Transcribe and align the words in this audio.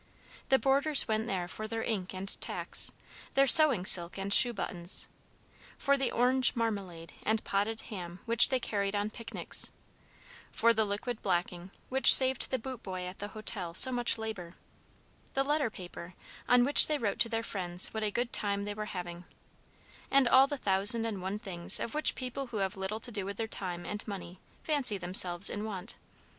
The 0.49 0.57
boarders 0.57 1.07
went 1.07 1.27
there 1.27 1.47
for 1.47 1.67
their 1.67 1.83
ink 1.83 2.11
and 2.15 2.41
tacks; 2.41 2.91
their 3.35 3.45
sewing 3.45 3.85
silk 3.85 4.17
and 4.17 4.33
shoe 4.33 4.51
buttons; 4.51 5.07
for 5.77 5.95
the 5.95 6.09
orange 6.11 6.55
marmalade 6.55 7.13
and 7.21 7.43
potted 7.43 7.81
ham 7.81 8.19
which 8.25 8.49
they 8.49 8.59
carried 8.59 8.95
on 8.95 9.11
picnics; 9.11 9.69
for 10.51 10.73
the 10.73 10.85
liquid 10.85 11.21
blacking, 11.21 11.69
which 11.89 12.15
saved 12.15 12.49
the 12.49 12.57
boot 12.57 12.81
boy 12.81 13.03
at 13.05 13.19
the 13.19 13.27
hotel 13.27 13.75
so 13.75 13.91
much 13.91 14.17
labor; 14.17 14.55
the 15.35 15.43
letter 15.43 15.69
paper, 15.69 16.15
on 16.49 16.63
which 16.63 16.87
they 16.87 16.97
wrote 16.97 17.19
to 17.19 17.29
their 17.29 17.43
friends 17.43 17.93
what 17.93 18.01
a 18.01 18.09
good 18.09 18.33
time 18.33 18.65
they 18.65 18.73
were 18.73 18.85
having; 18.85 19.25
and 20.09 20.27
all 20.27 20.47
the 20.47 20.57
thousand 20.57 21.05
and 21.05 21.21
one 21.21 21.37
things 21.37 21.79
of 21.79 21.93
which 21.93 22.15
people 22.15 22.47
who 22.47 22.57
have 22.57 22.75
little 22.75 22.99
to 22.99 23.11
do 23.11 23.23
with 23.23 23.37
their 23.37 23.45
time 23.47 23.85
and 23.85 24.07
money 24.07 24.39
fancy 24.63 24.97
themselves 24.97 25.47
in 25.47 25.63
want. 25.63 25.93